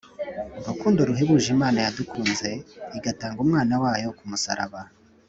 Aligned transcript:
Urukundo 0.61 0.99
ruhebuje 1.09 1.47
Imana 1.55 1.77
yadukunze 1.85 2.49
igatanga 2.97 3.37
umwana 3.45 3.73
wayo 3.83 4.07
kumusaraba 4.17 4.81